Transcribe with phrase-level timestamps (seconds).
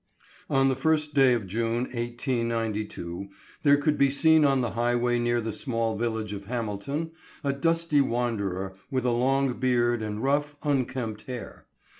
[0.49, 3.27] ON the first day of June, 1892,
[3.61, 7.11] there could be seen on the highway near the small village of Hamilton,
[7.43, 11.67] a dusty wanderer with a long beard and rough, unkempt hair.